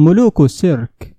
ملوك 0.00 0.40
السيرك. 0.40 1.16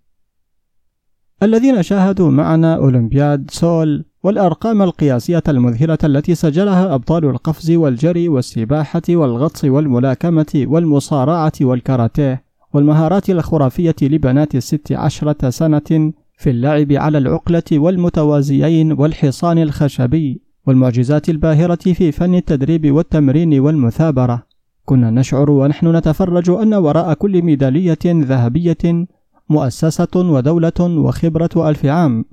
الذين 1.44 1.84
شاهدوا 1.84 2.32
معنا 2.32 2.76
أولمبياد 2.76 3.52
سول 3.52 4.06
والأرقام 4.24 4.82
القياسية 4.82 5.44
المذهلة 5.48 5.98
التي 6.04 6.36
سجلها 6.36 6.96
أبطال 6.96 7.26
القفز 7.26 7.72
والجري 7.72 8.30
والسباحة 8.30 9.02
والغطس 9.10 9.66
والملاكمة 9.66 10.66
والمصارعة 10.68 11.52
والكاراتيه 11.62 12.44
والمهارات 12.74 13.30
الخرافية 13.30 13.96
لبنات 14.02 14.56
الست 14.56 14.92
عشرة 14.92 15.50
سنة 15.50 16.14
في 16.38 16.50
اللعب 16.50 16.92
على 16.92 17.18
العقلة 17.18 17.64
والمتوازيين 17.72 18.92
والحصان 18.92 19.58
الخشبي 19.58 20.42
والمعجزات 20.68 21.30
الباهرة 21.30 21.94
في 21.94 22.12
فن 22.12 22.36
التدريب 22.36 22.92
والتمرين 22.92 23.60
والمثابرة. 23.60 24.51
كنا 24.86 25.12
نشعر 25.12 25.52
ونحن 25.52 25.96
نتفرج 25.96 26.50
أن 26.50 26.74
وراء 26.74 27.14
كل 27.14 27.42
ميدالية 27.42 28.00
ذهبية 28.06 29.08
مؤسسة 29.50 30.08
ودولة 30.16 30.80
وخبرة 30.80 31.70
ألف 31.70 31.86
عام 31.86 32.26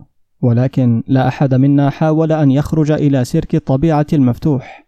ولكن 0.43 1.03
لا 1.07 1.29
أحد 1.29 1.55
منا 1.55 1.91
حاول 1.91 2.33
أن 2.33 2.51
يخرج 2.51 2.91
إلى 2.91 3.25
سيرك 3.25 3.55
الطبيعة 3.55 4.07
المفتوح. 4.13 4.87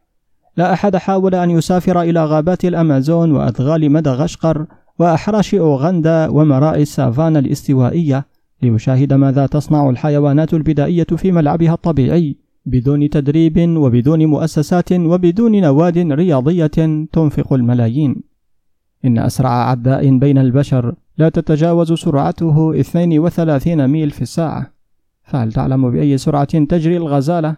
لا 0.56 0.73
أحد 0.73 0.96
حاول 0.96 1.34
أن 1.34 1.51
يسافر 1.51 2.02
إلى 2.02 2.24
غابات 2.24 2.65
الأمازون 2.65 3.32
وأدغال 3.32 3.92
مدغشقر 3.92 4.66
وأحراش 4.98 5.54
أوغندا 5.54 6.29
ومراء 6.29 6.82
السافانا 6.82 7.38
الاستوائية 7.38 8.27
ليشاهد 8.62 9.12
ماذا 9.12 9.46
تصنع 9.46 9.90
الحيوانات 9.90 10.54
البدائية 10.54 11.06
في 11.16 11.32
ملعبها 11.32 11.74
الطبيعي. 11.74 12.37
بدون 12.66 13.10
تدريب 13.10 13.77
وبدون 13.77 14.27
مؤسسات 14.27 14.92
وبدون 14.92 15.60
نواد 15.60 15.98
رياضية 15.98 16.66
تنفق 17.12 17.52
الملايين. 17.52 18.23
إن 19.05 19.18
أسرع 19.18 19.51
عداء 19.51 20.18
بين 20.18 20.38
البشر 20.38 20.95
لا 21.18 21.28
تتجاوز 21.28 21.92
سرعته 21.92 22.80
32 22.80 23.87
ميل 23.87 24.10
في 24.10 24.23
الساعة. 24.23 24.73
فهل 25.23 25.52
تعلم 25.52 25.90
بأي 25.90 26.18
سرعة 26.18 26.65
تجري 26.65 26.96
الغزالة؟ 26.96 27.57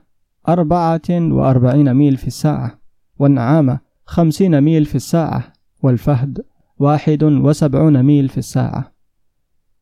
44 0.49 1.95
ميل 1.95 2.17
في 2.17 2.27
الساعة. 2.27 2.79
والنعامة 3.19 3.79
50 4.07 4.61
ميل 4.61 4.85
في 4.85 4.95
الساعة. 4.95 5.53
والفهد 5.83 6.45
71 6.79 8.03
ميل 8.03 8.29
في 8.29 8.39
الساعة. 8.39 8.92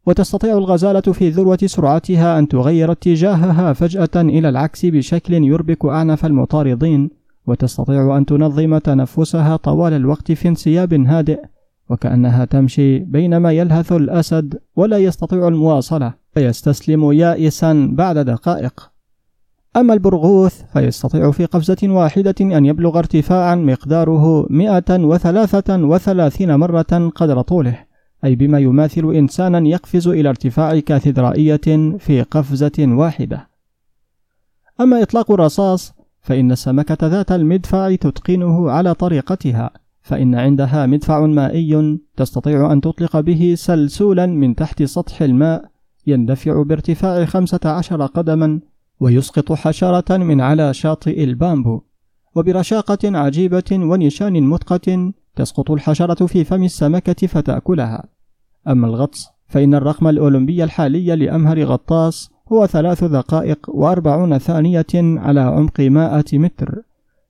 وتستطيع 0.06 0.58
الغزالة 0.58 1.00
في 1.00 1.28
ذروة 1.28 1.58
سرعتها 1.64 2.38
أن 2.38 2.48
تغير 2.48 2.92
اتجاهها 2.92 3.72
فجأة 3.72 4.16
إلى 4.16 4.48
العكس 4.48 4.86
بشكل 4.86 5.34
يربك 5.34 5.84
أعنف 5.84 6.26
المطاردين 6.26 7.10
وتستطيع 7.46 8.16
أن 8.16 8.26
تنظم 8.26 8.78
تنفسها 8.78 9.56
طوال 9.56 9.92
الوقت 9.92 10.32
في 10.32 10.48
انسياب 10.48 10.94
هادئ 10.94 11.40
وكأنها 11.90 12.44
تمشي 12.44 12.98
بينما 12.98 13.52
يلهث 13.52 13.92
الأسد 13.92 14.58
ولا 14.76 14.98
يستطيع 14.98 15.48
المواصلة 15.48 16.14
فيستسلم 16.34 17.12
يائسا 17.12 17.90
بعد 17.92 18.18
دقائق. 18.18 18.90
أما 19.76 19.94
البرغوث 19.94 20.62
فيستطيع 20.72 21.30
في 21.30 21.44
قفزة 21.44 21.76
واحدة 21.82 22.34
أن 22.40 22.66
يبلغ 22.66 22.98
ارتفاعا 22.98 23.54
مقداره 23.54 24.46
133 24.50 26.56
مرة 26.56 27.10
قدر 27.14 27.40
طوله. 27.40 27.89
أي 28.24 28.34
بما 28.34 28.58
يماثل 28.58 29.14
إنسانا 29.14 29.68
يقفز 29.68 30.08
إلى 30.08 30.28
ارتفاع 30.28 30.78
كاتدرائية 30.78 31.96
في 31.98 32.22
قفزة 32.30 32.72
واحدة. 32.78 33.48
أما 34.80 35.02
إطلاق 35.02 35.30
الرصاص 35.30 35.94
فإن 36.20 36.52
السمكة 36.52 37.06
ذات 37.06 37.32
المدفع 37.32 37.94
تتقنه 37.94 38.70
على 38.70 38.94
طريقتها 38.94 39.70
فإن 40.02 40.34
عندها 40.34 40.86
مدفع 40.86 41.26
مائي 41.26 41.98
تستطيع 42.16 42.72
أن 42.72 42.80
تطلق 42.80 43.20
به 43.20 43.54
سلسولا 43.56 44.26
من 44.26 44.54
تحت 44.54 44.82
سطح 44.82 45.22
الماء 45.22 45.64
يندفع 46.06 46.62
بارتفاع 46.62 47.24
خمسة 47.24 47.60
عشر 47.64 48.06
قدما 48.06 48.60
ويسقط 49.00 49.52
حشرة 49.52 50.16
من 50.16 50.40
على 50.40 50.74
شاطئ 50.74 51.24
البامبو. 51.24 51.80
وبرشاقة 52.34 53.18
عجيبة 53.18 53.70
ونشان 53.72 54.42
متقن 54.42 55.12
تسقط 55.36 55.70
الحشرة 55.70 56.26
في 56.26 56.44
فم 56.44 56.64
السمكة 56.64 57.26
فتأكلها. 57.26 58.04
أما 58.68 58.86
الغطس 58.86 59.28
فإن 59.46 59.74
الرقم 59.74 60.08
الأولمبي 60.08 60.64
الحالي 60.64 61.16
لأمهر 61.16 61.64
غطاس 61.64 62.30
هو 62.52 62.66
ثلاث 62.66 63.04
دقائق 63.04 63.58
وأربعون 63.68 64.38
ثانية 64.38 64.86
على 64.94 65.40
عمق 65.40 65.80
مائة 65.80 66.24
متر. 66.32 66.82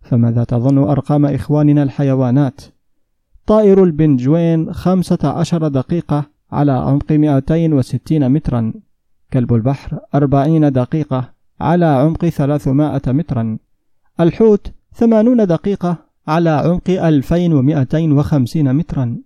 فماذا 0.02 0.44
تظن 0.44 0.78
أرقام 0.78 1.26
إخواننا 1.26 1.82
الحيوانات؟ 1.82 2.60
طائر 3.46 3.84
البنجوين 3.84 4.72
خمسة 4.72 5.18
عشر 5.24 5.68
دقيقة 5.68 6.24
على 6.52 6.72
عمق 6.72 7.12
260 7.12 8.28
مترا. 8.28 8.72
كلب 9.32 9.54
البحر 9.54 9.98
40 10.14 10.72
دقيقة 10.72 11.32
على 11.60 11.86
عمق 11.86 12.28
300 12.28 13.00
مترا. 13.06 13.58
الحوت 14.20 14.72
80 14.92 15.46
دقيقة 15.46 16.09
على 16.30 16.50
عمق 16.50 16.90
2250 16.90 18.72
مترا 18.72 19.18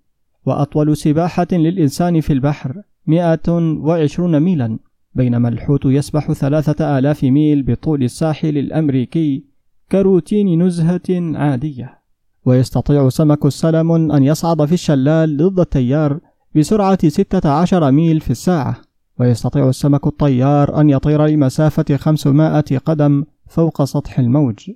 وأطول 0.47 0.97
سباحة 0.97 1.47
للإنسان 1.53 2.21
في 2.21 2.33
البحر 2.33 2.83
120 3.07 4.41
ميلا 4.41 4.79
بينما 5.15 5.49
الحوت 5.49 5.85
يسبح 5.85 6.33
ثلاثة 6.33 6.99
آلاف 6.99 7.25
ميل 7.25 7.63
بطول 7.63 8.03
الساحل 8.03 8.59
الأمريكي 8.59 9.45
كروتين 9.93 10.63
نزهة 10.63 11.01
عادية. 11.11 11.99
ويستطيع 12.47 13.09
سمك 13.09 13.47
السلمون 13.47 14.13
أن 14.13 14.23
يصعد 14.23 14.65
في 14.65 14.73
الشلال 14.73 15.37
ضد 15.37 15.61
التيار 15.61 16.21
بسرعة 16.57 17.09
16 17.09 17.91
ميل 17.91 18.21
في 18.21 18.31
الساعة. 18.31 18.77
ويستطيع 19.21 19.69
السمك 19.69 20.07
الطيار 20.07 20.81
أن 20.81 20.91
يطير 20.91 21.27
لمسافة 21.27 21.97
500 21.97 22.61
قدم 22.61 23.25
فوق 23.49 23.85
سطح 23.85 24.19
الموج. 24.19 24.71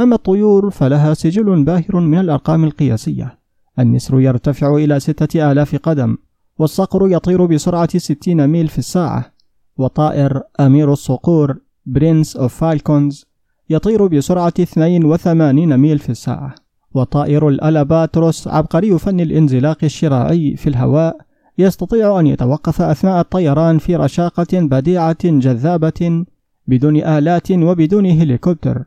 أما 0.00 0.14
الطيور 0.14 0.70
فلها 0.70 1.14
سجل 1.14 1.64
باهر 1.64 2.00
من 2.00 2.18
الأرقام 2.18 2.64
القياسية. 2.64 3.38
النسر 3.78 4.20
يرتفع 4.20 4.76
إلى 4.76 5.00
ستة 5.00 5.52
آلاف 5.52 5.76
قدم 5.76 6.16
والصقر 6.58 7.08
يطير 7.08 7.46
بسرعة 7.46 7.98
60 7.98 8.46
ميل 8.46 8.68
في 8.68 8.78
الساعة 8.78 9.32
وطائر 9.76 10.42
أمير 10.60 10.92
الصقور 10.92 11.58
Prince 11.86 12.36
of 12.36 12.54
Falcons 12.54 13.26
يطير 13.70 14.06
بسرعة 14.06 14.52
82 14.60 15.76
ميل 15.76 15.98
في 15.98 16.08
الساعة 16.10 16.54
وطائر 16.94 17.48
الألباتروس 17.48 18.48
عبقري 18.48 18.98
فن 18.98 19.20
الانزلاق 19.20 19.78
الشراعي 19.84 20.56
في 20.56 20.66
الهواء 20.66 21.16
يستطيع 21.58 22.20
أن 22.20 22.26
يتوقف 22.26 22.82
أثناء 22.82 23.20
الطيران 23.20 23.78
في 23.78 23.96
رشاقة 23.96 24.46
بديعة 24.52 25.24
جذابة 25.24 26.24
بدون 26.66 26.96
آلات 26.96 27.50
وبدون 27.52 28.06
هليكوبتر. 28.06 28.84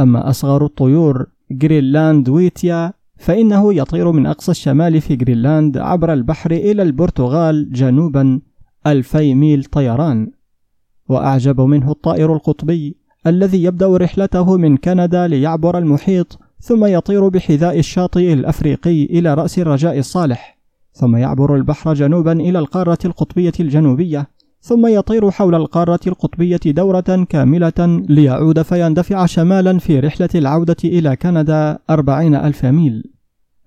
أما 0.00 0.30
أصغر 0.30 0.64
الطيور 0.64 1.26
Greenland 1.50 2.28
Wheatear 2.28 2.92
فإنه 3.18 3.74
يطير 3.74 4.12
من 4.12 4.26
أقصى 4.26 4.50
الشمال 4.50 5.00
في 5.00 5.16
جرينلاند 5.16 5.78
عبر 5.78 6.12
البحر 6.12 6.50
إلى 6.50 6.82
البرتغال 6.82 7.72
جنوبا 7.72 8.40
ألفي 8.86 9.34
ميل 9.34 9.64
طيران. 9.64 10.30
وأعجب 11.08 11.60
منه 11.60 11.90
الطائر 11.90 12.34
القطبي 12.34 12.96
الذي 13.26 13.62
يبدأ 13.62 13.96
رحلته 13.96 14.56
من 14.56 14.76
كندا 14.76 15.26
ليعبر 15.26 15.78
المحيط 15.78 16.38
ثم 16.60 16.84
يطير 16.84 17.28
بحذاء 17.28 17.78
الشاطئ 17.78 18.32
الأفريقي 18.32 19.04
إلى 19.04 19.34
رأس 19.34 19.58
الرجاء 19.58 19.98
الصالح 19.98 20.58
ثم 20.92 21.16
يعبر 21.16 21.56
البحر 21.56 21.94
جنوبا 21.94 22.32
إلى 22.32 22.58
القارة 22.58 22.98
القطبية 23.04 23.52
الجنوبية. 23.60 24.28
ثم 24.66 24.86
يطير 24.86 25.30
حول 25.30 25.54
القارة 25.54 26.00
القطبية 26.06 26.60
دورة 26.66 27.26
كاملة 27.28 28.04
ليعود 28.08 28.62
فيندفع 28.62 29.26
شمالا 29.26 29.78
في 29.78 30.00
رحلة 30.00 30.28
العودة 30.34 30.76
إلى 30.84 31.16
كندا 31.16 31.78
أربعين 31.90 32.34
ألف 32.34 32.64
ميل. 32.64 33.04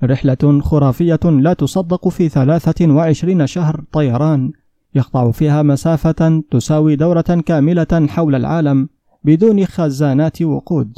رحلة 0.03 0.61
خرافية 0.61 1.19
لا 1.23 1.53
تصدق 1.53 2.07
في 2.07 2.29
ثلاثة 2.29 2.93
وعشرين 2.93 3.47
شهر 3.47 3.83
طيران 3.91 4.51
يقطع 4.95 5.31
فيها 5.31 5.63
مسافة 5.63 6.43
تساوي 6.51 6.95
دورة 6.95 7.41
كاملة 7.45 8.07
حول 8.09 8.35
العالم 8.35 8.89
بدون 9.23 9.65
خزانات 9.65 10.41
وقود. 10.41 10.97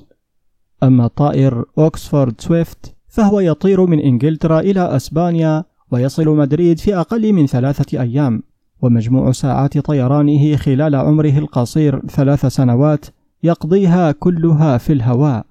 أما 0.84 1.08
طائر 1.08 1.66
أوكسفورد 1.78 2.42
سويفت 2.42 2.96
فهو 3.08 3.40
يطير 3.40 3.86
من 3.86 4.00
إنجلترا 4.00 4.60
إلى 4.60 4.96
أسبانيا 4.96 5.64
ويصل 5.92 6.28
مدريد 6.28 6.80
في 6.80 6.96
أقل 6.96 7.34
من 7.34 7.48
ثلاثة 7.48 8.02
أيام. 8.02 8.44
ومجموع 8.82 9.32
ساعات 9.32 9.78
طيرانه 9.78 10.56
خلال 10.56 10.96
عمره 10.96 11.38
القصير 11.38 12.02
ثلاث 12.08 12.46
سنوات 12.46 13.06
يقضيها 13.44 14.12
كلها 14.12 14.78
في 14.78 14.94
الهواء. 14.94 15.46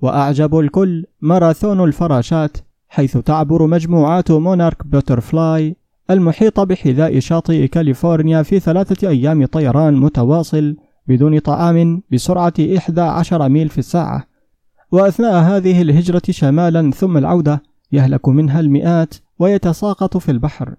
وأعجب 0.00 0.58
الكل 0.58 1.04
ماراثون 1.20 1.84
الفراشات 1.84 2.56
حيث 2.88 3.18
تعبر 3.18 3.66
مجموعات 3.66 4.30
Monarch 4.30 4.86
Butterfly 4.86 5.76
المحيط 6.10 6.60
بحذاء 6.60 7.20
شاطئ 7.20 7.66
كاليفورنيا 7.66 8.42
في 8.42 8.60
ثلاثة 8.60 9.08
أيام 9.08 9.46
طيران 9.46 9.96
متواصل 9.96 10.76
بدون 11.06 11.38
طعام 11.38 12.02
بسرعة 12.12 12.52
11 12.76 13.48
ميل 13.48 13.68
في 13.68 13.78
الساعة. 13.78 14.26
وأثناء 14.92 15.34
هذه 15.34 15.82
الهجرة 15.82 16.22
شمالا 16.30 16.90
ثم 16.90 17.16
العودة 17.16 17.62
يهلك 17.92 18.28
منها 18.28 18.60
المئات 18.60 19.14
ويتساقط 19.38 20.16
في 20.16 20.30
البحر. 20.30 20.74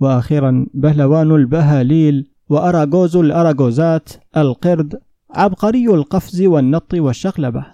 وأخيرا 0.00 0.66
بهلوان 0.74 1.30
البهاليل 1.34 2.26
وأراغوز 2.48 3.16
الأراغوزات 3.16 4.08
القرد 4.36 4.98
عبقري 5.34 5.86
القفز 5.86 6.42
والنط 6.42 6.94
والشقلبة. 6.94 7.64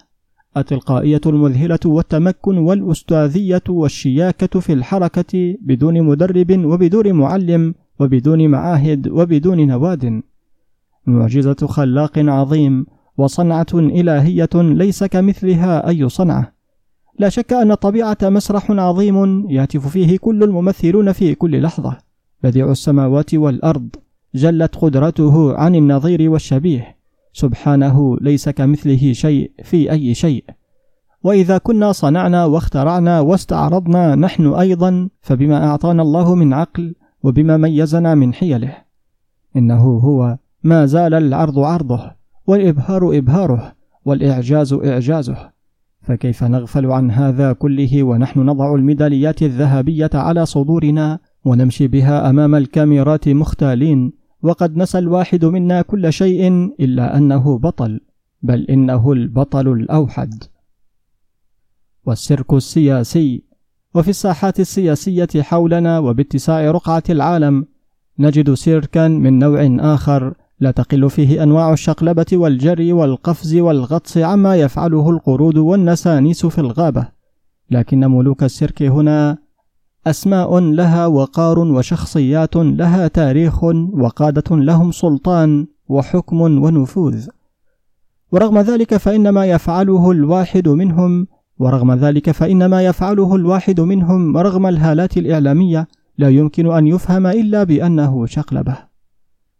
التلقائية 0.57 1.21
المذهلة 1.25 1.79
والتمكن 1.85 2.57
والأستاذية 2.57 3.63
والشياكة 3.69 4.59
في 4.59 4.73
الحركة 4.73 5.55
بدون 5.61 6.01
مدرب 6.01 6.65
وبدون 6.65 7.11
معلم 7.11 7.75
وبدون 7.99 8.47
معاهد 8.47 9.07
وبدون 9.07 9.67
نواد. 9.67 10.21
معجزة 11.05 11.67
خلاق 11.67 12.19
عظيم 12.19 12.85
وصنعة 13.17 13.67
إلهية 13.73 14.49
ليس 14.55 15.03
كمثلها 15.03 15.87
أي 15.89 16.09
صنعة. 16.09 16.53
لا 17.19 17.29
شك 17.29 17.53
أن 17.53 17.71
الطبيعة 17.71 18.17
مسرح 18.23 18.71
عظيم 18.71 19.49
يهتف 19.49 19.87
فيه 19.87 20.17
كل 20.17 20.43
الممثلون 20.43 21.11
في 21.11 21.35
كل 21.35 21.61
لحظة. 21.61 22.04
بديع 22.45 22.71
السماوات 22.71 23.35
والأرض 23.35 23.89
جلت 24.35 24.75
قدرته 24.75 25.57
عن 25.57 25.75
النظير 25.75 26.29
والشبيه. 26.29 26.95
سبحانه 27.33 28.17
ليس 28.21 28.49
كمثله 28.49 29.13
شيء 29.13 29.51
في 29.63 29.91
أي 29.91 30.13
شيء. 30.13 30.43
وإذا 31.23 31.57
كنا 31.57 31.91
صنعنا 31.91 32.45
واخترعنا 32.45 33.19
واستعرضنا 33.19 34.15
نحن 34.15 34.53
أيضا 34.53 35.09
فبما 35.21 35.67
أعطانا 35.67 36.01
الله 36.01 36.35
من 36.35 36.53
عقل 36.53 36.95
وبما 37.23 37.57
ميزنا 37.57 38.15
من 38.15 38.33
حيله. 38.33 38.77
إنه 39.55 39.83
هو 39.83 40.37
ما 40.63 40.85
زال 40.85 41.13
العرض 41.13 41.59
عرضه 41.59 42.11
والإبهار 42.47 43.17
إبهاره 43.17 43.73
والإعجاز 44.05 44.73
إعجازه. 44.73 45.37
فكيف 46.01 46.43
نغفل 46.43 46.85
عن 46.85 47.11
هذا 47.11 47.53
كله 47.53 48.03
ونحن 48.03 48.39
نضع 48.39 48.75
الميداليات 48.75 49.41
الذهبية 49.41 50.09
على 50.13 50.45
صدورنا 50.45 51.19
ونمشي 51.45 51.87
بها 51.87 52.29
أمام 52.29 52.55
الكاميرات 52.55 53.29
مختالين 53.29 54.13
وقد 54.41 54.77
نسى 54.77 54.97
الواحد 54.97 55.45
منا 55.45 55.81
كل 55.81 56.13
شيء 56.13 56.47
إلا 56.79 57.17
أنه 57.17 57.57
بطل 57.57 57.99
بل 58.41 58.61
إنه 58.61 59.11
البطل 59.11 59.67
الأوحد. 59.67 60.43
والسيرك 62.05 62.53
السياسي 62.53 63.43
وفي 63.95 64.09
الساحات 64.09 64.59
السياسية 64.59 65.27
حولنا 65.41 65.99
وباتساع 65.99 66.71
رقعة 66.71 67.03
العالم 67.09 67.65
نجد 68.19 68.53
سيركا 68.53 69.07
من 69.07 69.39
نوع 69.39 69.93
آخر 69.93 70.33
لا 70.59 70.71
تقل 70.71 71.09
فيه 71.09 71.43
أنواع 71.43 71.73
الشقلبة 71.73 72.25
والجري 72.33 72.93
والقفز 72.93 73.55
والغطس 73.55 74.17
عما 74.17 74.55
يفعله 74.55 75.09
القرود 75.09 75.57
والنسانيس 75.57 76.45
في 76.45 76.57
الغابة. 76.57 77.07
لكن 77.71 77.99
ملوك 77.99 78.43
السيرك 78.43 78.83
هنا 78.83 79.44
أسماء 80.07 80.59
لها 80.59 81.07
وقار 81.07 81.59
وشخصيات 81.59 82.55
لها 82.55 83.07
تاريخ 83.07 83.63
وقادة 83.93 84.55
لهم 84.55 84.91
سلطان 84.91 85.67
وحكم 85.87 86.41
ونفوذ. 86.41 87.27
ورغم 88.31 88.57
ذلك 88.57 88.97
فإن 88.97 89.29
ما 89.29 89.45
يفعله 89.45 90.11
الواحد 90.11 90.67
منهم 90.69 91.27
ورغم 91.59 91.93
ذلك 91.93 92.31
فإن 92.31 92.65
ما 92.65 92.81
يفعله 92.81 93.35
الواحد 93.35 93.81
منهم 93.81 94.37
رغم 94.37 94.65
الهالات 94.65 95.17
الإعلامية 95.17 95.87
لا 96.17 96.29
يمكن 96.29 96.71
أن 96.71 96.87
يفهم 96.87 97.27
إلا 97.27 97.63
بأنه 97.63 98.25
شقلبة. 98.25 98.77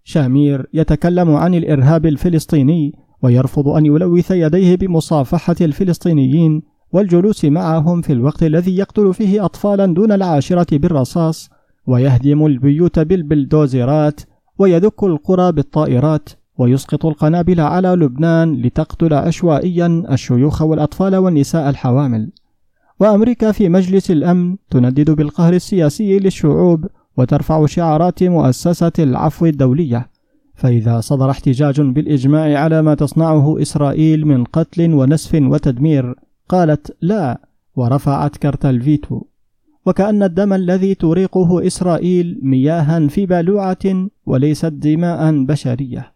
شامير 0.03 0.69
يتكلم 0.73 1.35
عن 1.35 1.55
الإرهاب 1.55 2.05
الفلسطيني 2.05 2.93
ويرفض 3.21 3.67
أن 3.67 3.85
يلوث 3.85 4.31
يديه 4.31 4.75
بمصافحة 4.75 5.55
الفلسطينيين 5.61 6.61
والجلوس 6.95 7.45
معهم 7.45 8.01
في 8.01 8.13
الوقت 8.13 8.43
الذي 8.43 8.77
يقتل 8.77 9.13
فيه 9.13 9.45
أطفالا 9.45 9.85
دون 9.85 10.11
العاشرة 10.11 10.77
بالرصاص 10.77 11.49
ويهدم 11.87 12.45
البيوت 12.45 12.99
بالبلدوزرات 12.99 14.21
ويدك 14.59 15.03
القرى 15.03 15.51
بالطائرات 15.51 16.29
ويسقط 16.57 17.05
القنابل 17.05 17.59
على 17.59 17.87
لبنان 17.87 18.61
لتقتل 18.61 19.13
عشوائيا 19.13 20.03
الشيوخ 20.11 20.61
والأطفال 20.61 21.15
والنساء 21.15 21.69
الحوامل. 21.69 22.31
وأمريكا 22.99 23.51
في 23.51 23.69
مجلس 23.69 24.11
الأمن 24.11 24.55
تندد 24.69 25.11
بالقهر 25.11 25.53
السياسي 25.53 26.19
للشعوب 26.19 26.85
وترفع 27.17 27.65
شعارات 27.65 28.23
مؤسسة 28.23 28.91
العفو 28.99 29.45
الدولية. 29.45 30.09
فإذا 30.55 30.99
صدر 30.99 31.29
احتجاج 31.29 31.81
بالإجماع 31.81 32.59
على 32.59 32.81
ما 32.81 32.95
تصنعه 32.95 33.61
إسرائيل 33.61 34.27
من 34.27 34.43
قتل 34.43 34.93
ونسف 34.93 35.35
وتدمير 35.41 36.15
قالت 36.49 36.97
لا 37.01 37.41
ورفعت 37.75 38.37
كرت 38.37 38.65
الفيتو. 38.65 39.21
وكأن 39.85 40.23
الدم 40.23 40.53
الذي 40.53 40.95
تريقه 40.95 41.67
إسرائيل 41.67 42.39
مياها 42.41 43.07
في 43.07 43.25
بالوعة 43.25 44.07
وليست 44.25 44.65
دماء 44.65 45.43
بشرية. 45.43 46.13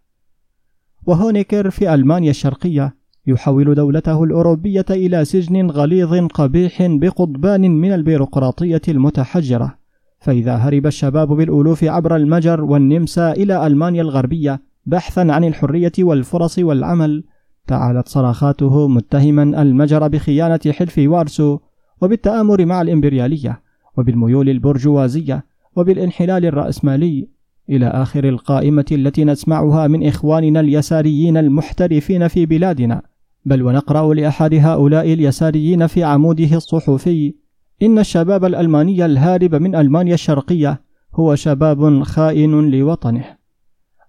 وهونيكر 1.05 1.69
في 1.69 1.93
ألمانيا 1.93 2.29
الشرقية 2.29 2.95
يحول 3.27 3.75
دولته 3.75 4.23
الأوروبية 4.23 4.85
إلى 4.89 5.25
سجن 5.25 5.69
غليظ 5.69 6.27
قبيح 6.27 6.77
بقضبان 6.81 7.71
من 7.71 7.93
البيروقراطية 7.93 8.81
المتحجرة. 8.87 9.79
فإذا 10.19 10.55
هرب 10.55 10.85
الشباب 10.87 11.27
بالألوف 11.27 11.83
عبر 11.83 12.15
المجر 12.15 12.63
والنمسا 12.63 13.31
إلى 13.31 13.67
ألمانيا 13.67 14.01
الغربية 14.01 14.61
بحثا 14.85 15.19
عن 15.19 15.43
الحرية 15.43 15.91
والفرص 15.99 16.59
والعمل 16.59 17.23
تعالت 17.69 18.07
صراخاته 18.07 18.87
متهما 18.87 19.61
المجر 19.61 20.07
بخيانة 20.07 20.59
حلف 20.69 20.95
وارسو 20.97 21.59
وبالتآمر 22.01 22.65
مع 22.65 22.81
الإمبريالية 22.81 23.61
وبالميول 23.97 24.49
البرجوازية 24.49 25.45
وبالانحلال 25.75 26.45
الرأسمالي 26.45 27.27
إلى 27.69 27.87
آخر 27.87 28.23
القائمة 28.29 28.85
التي 28.91 29.23
نسمعها 29.23 29.87
من 29.87 30.07
إخواننا 30.07 30.59
اليساريين 30.59 31.37
المحترفين 31.37 32.27
في 32.27 32.45
بلادنا. 32.45 33.01
بل 33.45 33.63
ونقرأ 33.63 34.13
لأحد 34.13 34.53
هؤلاء 34.53 35.13
اليساريين 35.13 35.87
في 35.87 36.03
عموده 36.03 36.55
الصحفي 36.57 37.33
إن 37.81 37.99
الشباب 37.99 38.45
الألماني 38.45 39.05
الهارب 39.05 39.55
من 39.55 39.75
ألمانيا 39.75 40.13
الشرقية 40.13 40.81
هو 41.15 41.35
شباب 41.35 42.03
خائن 42.03 42.71
لوطنه. 42.71 43.25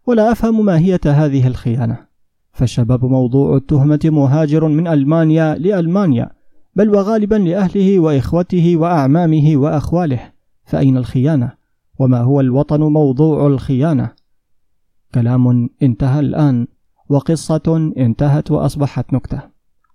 ولا 0.07 0.33
أفهم 0.33 0.65
ماهية 0.65 1.01
هذه 1.05 1.47
الخيانة. 1.47 2.10
فالشباب 2.53 3.05
موضوع 3.05 3.57
التهمة 3.57 4.01
مهاجر 4.05 4.69
من 4.69 4.87
ألمانيا 4.87 5.55
لألمانيا 5.55 6.31
بل 6.77 6.89
وغالبا 6.89 7.35
لأهله 7.35 7.99
وإخوته 7.99 8.77
وأعمامه 8.77 9.53
وأخواله 9.57 10.33
فأين 10.65 10.97
الخيانة؟ 10.97 11.53
وما 11.99 12.21
هو 12.21 12.41
الوطن 12.41 12.81
موضوع 12.81 13.47
الخيانة؟ 13.47 14.11
كلام 15.15 15.71
انتهى 15.83 16.21
الآن 16.21 16.67
وقصة 17.09 17.93
انتهت 17.97 18.51
وأصبحت 18.51 19.13
نكتة 19.13 19.41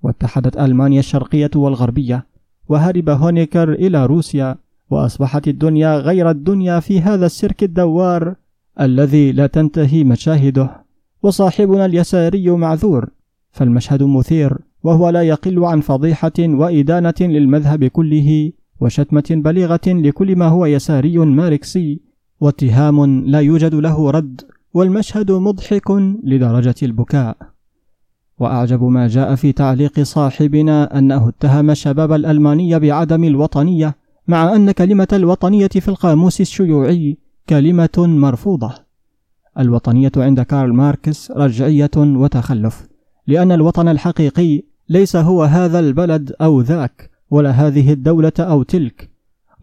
واتحدت 0.03 0.57
ألمانيا 0.57 0.99
الشرقية 0.99 1.51
والغربية 1.55 2.27
وهرب 2.69 3.09
هونيكر 3.09 3.73
إلى 3.73 4.05
روسيا 4.05 4.57
وأصبحت 4.89 5.47
الدنيا 5.47 5.97
غير 5.97 6.29
الدنيا 6.29 6.79
في 6.79 7.01
هذا 7.01 7.25
السيرك 7.25 7.63
الدوار 7.63 8.35
الذي 8.81 9.31
لا 9.31 9.47
تنتهي 9.47 10.03
مشاهده 10.03 10.84
وصاحبنا 11.25 11.85
اليساري 11.85 12.49
معذور 12.51 13.09
فالمشهد 13.51 14.03
مثير 14.03 14.57
وهو 14.83 15.09
لا 15.09 15.21
يقل 15.21 15.65
عن 15.65 15.81
فضيحة 15.81 16.39
وإدانة 16.39 17.13
للمذهب 17.21 17.85
كله 17.85 18.51
وشتمة 18.81 19.23
بليغة 19.29 19.87
لكل 19.87 20.35
ما 20.35 20.47
هو 20.47 20.65
يساري 20.65 21.17
ماركسي 21.17 22.01
واتهام 22.39 23.25
لا 23.25 23.39
يوجد 23.39 23.75
له 23.75 24.11
رد 24.11 24.41
والمشهد 24.73 25.31
مضحك 25.31 25.91
لدرجة 26.23 26.75
البكاء. 26.83 27.37
وأعجب 28.39 28.83
ما 28.83 29.07
جاء 29.07 29.35
في 29.35 29.51
تعليق 29.51 29.99
صاحبنا 29.99 30.97
أنه 30.97 31.29
اتهم 31.29 31.71
الشباب 31.71 32.11
الألماني 32.11 32.79
بعدم 32.79 33.23
الوطنية 33.23 33.95
مع 34.27 34.55
أن 34.55 34.71
كلمة 34.71 35.07
الوطنية 35.13 35.67
في 35.67 35.87
القاموس 35.87 36.41
الشيوعي 36.41 37.17
كلمة 37.49 37.97
مرفوضة. 37.97 38.84
الوطنية 39.59 40.11
عند 40.17 40.41
كارل 40.41 40.73
ماركس 40.73 41.31
رجعية 41.31 41.91
وتخلف 41.97 42.87
لأن 43.27 43.51
الوطن 43.51 43.87
الحقيقي 43.87 44.63
ليس 44.89 45.15
هو 45.15 45.43
هذا 45.43 45.79
البلد 45.79 46.33
أو 46.41 46.61
ذاك 46.61 47.09
ولا 47.31 47.51
هذه 47.51 47.93
الدولة 47.93 48.33
أو 48.39 48.63
تلك 48.63 49.09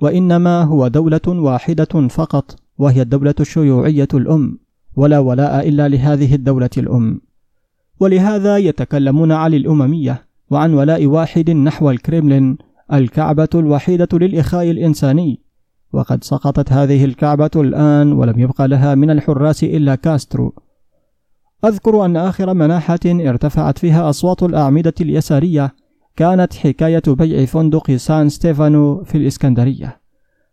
وإنما 0.01 0.63
هو 0.63 0.89
دولة 0.89 1.21
واحدة 1.29 2.09
فقط 2.09 2.57
وهي 2.79 3.03
الدولة 3.03 3.35
الشيوعية 3.41 4.09
الأم 4.15 4.59
ولا 4.97 5.19
ولاء 5.19 5.69
إلا 5.69 5.89
لهذه 5.89 6.35
الدولة 6.35 6.71
الأم. 6.79 7.21
ولهذا 8.01 8.57
يتكلمون 8.57 9.33
عن 9.33 9.55
الأممية 9.55 10.27
وعن 10.51 10.75
ولاء 10.75 11.07
واحد 11.07 11.51
نحو 11.51 11.91
الكريملين 11.91 12.59
الكعبة 12.93 13.49
الوحيدة 13.55 14.09
للإخاء 14.13 14.71
الإنساني. 14.71 15.41
وقد 15.93 16.25
سقطت 16.25 16.73
هذه 16.73 17.05
الكعبة 17.05 17.51
الآن 17.57 18.13
ولم 18.13 18.39
يبق 18.39 18.63
لها 18.63 18.95
من 18.95 19.11
الحراس 19.11 19.65
إلا 19.65 19.95
كاسترو. 19.95 20.55
أذكر 21.65 22.05
أن 22.05 22.17
آخر 22.17 22.55
مناحة 22.55 22.99
ارتفعت 23.07 23.79
فيها 23.79 24.11
أصوات 24.11 24.43
الأعمدة 24.43 24.95
اليسارية 25.01 25.75
كانت 26.17 26.55
حكاية 26.55 27.03
بيع 27.07 27.45
فندق 27.45 27.91
سان 27.91 28.29
ستيفانو 28.29 29.05
في 29.05 29.19
الإسكندرية. 29.19 30.01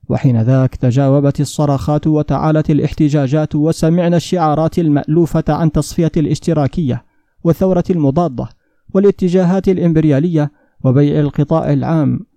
وحين 0.10 0.42
ذاك 0.42 0.76
تجاوبت 0.76 1.42
الصرخات 1.42 2.08
وتعالت 2.08 2.70
الاحتجاجات 2.70 3.56
وسمعنا 3.56 4.18
الشعارات 4.18 4.80
المألوفة 4.80 5.44
عن 5.50 5.72
تصفية 5.72 6.12
الاشتراكية 6.18 7.06
والثورة 7.44 7.84
المضادة 7.90 8.50
والاتجاهات 8.94 9.68
الإمبريالية 9.68 10.52
وبيع 10.84 11.20
القطاع 11.20 11.74
العام. 11.74 12.29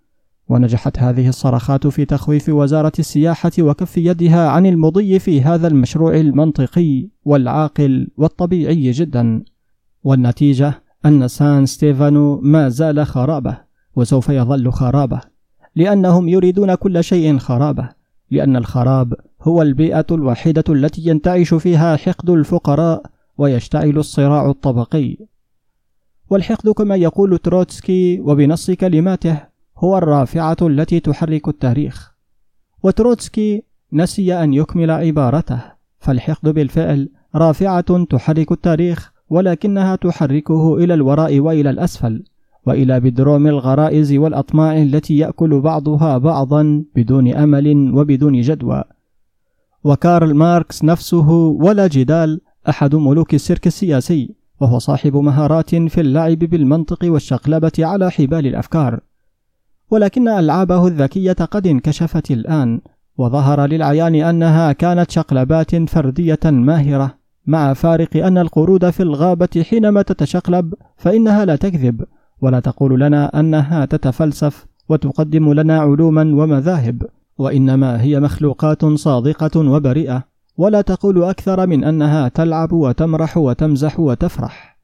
ونجحت 0.48 0.98
هذه 0.98 1.28
الصرخات 1.28 1.86
في 1.86 2.04
تخويف 2.04 2.48
وزارة 2.48 2.92
السياحة 2.98 3.52
وكف 3.60 3.98
يدها 3.98 4.48
عن 4.48 4.66
المضي 4.66 5.18
في 5.18 5.40
هذا 5.40 5.68
المشروع 5.68 6.16
المنطقي 6.16 7.08
والعاقل 7.24 8.08
والطبيعي 8.16 8.90
جدا. 8.90 9.44
والنتيجة 10.04 10.82
أن 11.06 11.28
سان 11.28 11.66
ستيفانو 11.66 12.40
ما 12.40 12.68
زال 12.68 13.06
خرابة 13.06 13.58
وسوف 13.96 14.28
يظل 14.28 14.72
خرابة 14.72 15.20
لأنهم 15.76 16.28
يريدون 16.28 16.74
كل 16.74 17.04
شيء 17.04 17.38
خرابة 17.38 17.88
لأن 18.30 18.56
الخراب 18.56 19.14
هو 19.42 19.62
البيئة 19.62 20.06
الوحيدة 20.10 20.64
التي 20.68 21.02
ينتعش 21.06 21.54
فيها 21.54 21.96
حقد 21.96 22.30
الفقراء 22.30 23.02
ويشتعل 23.38 23.98
الصراع 23.98 24.50
الطبقي. 24.50 25.16
والحقد 26.30 26.68
كما 26.68 26.96
يقول 26.96 27.38
تروتسكي 27.38 28.20
وبنص 28.20 28.70
كلماته 28.70 29.51
هو 29.84 29.98
الرافعة 29.98 30.56
التي 30.62 31.00
تحرك 31.00 31.48
التاريخ. 31.48 32.12
وتروتسكي 32.82 33.62
نسي 33.92 34.34
أن 34.44 34.54
يكمل 34.54 34.90
عبارته. 34.90 35.62
فالحقد 35.98 36.48
بالفعل 36.48 37.08
رافعة 37.34 38.04
تحرك 38.04 38.52
التاريخ 38.52 39.12
ولكنها 39.30 39.96
تحركه 39.96 40.76
إلى 40.76 40.94
الوراء 40.94 41.40
وإلى 41.40 41.70
الأسفل 41.70 42.24
وإلى 42.66 43.00
بدروم 43.00 43.46
الغرائز 43.46 44.12
والأطماع 44.12 44.82
التي 44.82 45.16
يأكل 45.16 45.60
بعضها 45.60 46.18
بعضا 46.18 46.84
بدون 46.96 47.34
أمل 47.34 47.92
وبدون 47.94 48.40
جدوى. 48.40 48.84
وكارل 49.84 50.34
ماركس 50.34 50.84
نفسه 50.84 51.30
ولا 51.30 51.86
جدال 51.86 52.40
أحد 52.68 52.94
ملوك 52.94 53.34
السيرك 53.34 53.66
السياسي 53.66 54.34
وهو 54.60 54.78
صاحب 54.78 55.16
مهارات 55.16 55.74
في 55.74 56.00
اللعب 56.00 56.38
بالمنطق 56.38 56.98
والشقلبة 57.04 57.72
على 57.78 58.10
حبال 58.10 58.46
الأفكار. 58.46 59.00
ولكن 59.92 60.28
ألعابه 60.28 60.86
الذكية 60.86 61.32
قد 61.32 61.66
انكشفت 61.66 62.30
الآن 62.30 62.80
وظهر 63.18 63.66
للعيان 63.66 64.14
أنها 64.14 64.72
كانت 64.72 65.10
شقلبات 65.10 65.76
فردية 65.90 66.40
ماهرة 66.44 67.14
مع 67.46 67.72
فارق 67.72 68.16
أن 68.16 68.38
القرود 68.38 68.90
في 68.90 69.02
الغابة 69.02 69.64
حينما 69.70 70.02
تتشقلب 70.02 70.74
فإنها 70.96 71.44
لا 71.44 71.56
تكذب 71.56 72.04
ولا 72.40 72.60
تقول 72.60 73.00
لنا 73.00 73.40
أنها 73.40 73.84
تتفلسف 73.84 74.66
وتقدم 74.88 75.52
لنا 75.52 75.80
علوما 75.80 76.22
ومذاهب 76.22 77.02
وإنما 77.38 78.02
هي 78.02 78.20
مخلوقات 78.20 78.84
صادقة 78.84 79.60
وبريئة 79.60 80.24
ولا 80.56 80.80
تقول 80.80 81.24
أكثر 81.24 81.66
من 81.66 81.84
أنها 81.84 82.28
تلعب 82.28 82.72
وتمرح 82.72 83.36
وتمزح 83.36 84.00
وتفرح. 84.00 84.78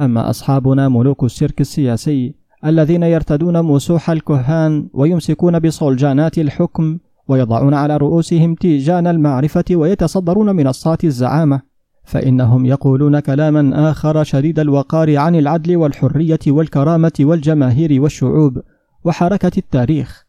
أما 0.00 0.30
أصحابنا 0.30 0.88
ملوك 0.88 1.24
السيرك 1.24 1.60
السياسي 1.60 2.39
الذين 2.64 3.02
يرتدون 3.02 3.62
مسوح 3.62 4.10
الكهان 4.10 4.88
ويمسكون 4.92 5.58
بصلجانات 5.58 6.38
الحكم 6.38 6.98
ويضعون 7.28 7.74
على 7.74 7.96
رؤوسهم 7.96 8.54
تيجان 8.54 9.06
المعرفة 9.06 9.64
ويتصدرون 9.70 10.56
منصات 10.56 11.04
الزعامة 11.04 11.60
فإنهم 12.04 12.66
يقولون 12.66 13.20
كلاما 13.20 13.90
آخر 13.90 14.24
شديد 14.24 14.58
الوقار 14.58 15.16
عن 15.16 15.34
العدل 15.34 15.76
والحرية 15.76 16.38
والكرامة 16.46 17.12
والجماهير 17.20 18.02
والشعوب 18.02 18.62
وحركة 19.04 19.52
التاريخ 19.58 20.26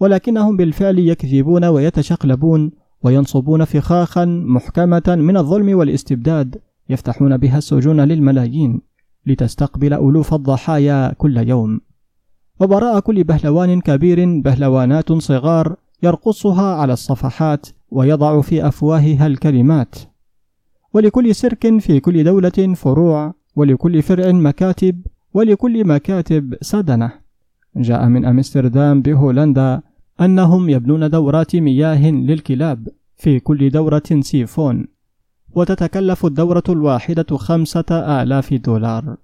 ولكنهم 0.00 0.56
بالفعل 0.56 0.98
يكذبون 0.98 1.64
ويتشقلبون 1.64 2.70
وينصبون 3.02 3.64
فخاخا 3.64 4.24
محكمة 4.24 5.02
من 5.08 5.36
الظلم 5.36 5.78
والاستبداد 5.78 6.56
يفتحون 6.88 7.36
بها 7.36 7.58
السجون 7.58 8.00
للملايين. 8.00 8.87
لتستقبل 9.26 9.92
ألوف 9.94 10.34
الضحايا 10.34 11.12
كل 11.12 11.36
يوم. 11.36 11.80
وبراء 12.60 13.00
كل 13.00 13.24
بهلوان 13.24 13.80
كبير 13.80 14.40
بهلوانات 14.40 15.12
صغار 15.12 15.76
يرقصها 16.02 16.74
على 16.74 16.92
الصفحات 16.92 17.66
ويضع 17.90 18.40
في 18.40 18.68
أفواهها 18.68 19.26
الكلمات. 19.26 19.94
ولكل 20.94 21.34
سيرك 21.34 21.78
في 21.78 22.00
كل 22.00 22.24
دولة 22.24 22.74
فروع 22.74 23.34
ولكل 23.56 24.02
فرع 24.02 24.32
مكاتب 24.32 25.06
ولكل 25.34 25.86
مكاتب 25.86 26.54
سدنة. 26.60 27.12
جاء 27.76 28.08
من 28.08 28.24
أمستردام 28.24 29.02
بهولندا 29.02 29.82
أنهم 30.20 30.68
يبنون 30.68 31.10
دورات 31.10 31.56
مياه 31.56 32.10
للكلاب 32.10 32.88
في 33.16 33.40
كل 33.40 33.70
دورة 33.70 34.02
سيفون. 34.20 34.86
وتتكلف 35.58 36.26
الدورة 36.26 36.62
الواحدة 36.68 37.36
خمسة 37.36 37.84
آلاف 38.22 38.54
دولار 38.54 39.16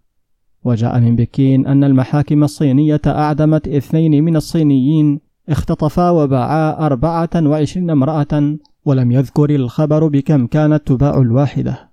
وجاء 0.64 1.00
من 1.00 1.16
بكين 1.16 1.66
أن 1.66 1.84
المحاكم 1.84 2.44
الصينية 2.44 3.00
أعدمت 3.06 3.68
اثنين 3.68 4.24
من 4.24 4.36
الصينيين 4.36 5.20
اختطفا 5.48 6.10
وباعا 6.10 6.86
أربعة 6.86 7.30
وعشرين 7.36 7.90
امرأة 7.90 8.56
ولم 8.84 9.12
يذكر 9.12 9.50
الخبر 9.50 10.08
بكم 10.08 10.46
كانت 10.46 10.86
تباع 10.86 11.20
الواحدة 11.20 11.90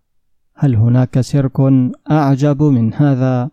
هل 0.56 0.76
هناك 0.76 1.22
سيرك 1.22 1.60
أعجب 2.12 2.64
من 2.64 2.94
هذا؟ 2.94 3.50